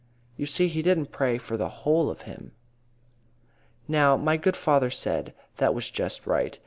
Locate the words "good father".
4.35-4.89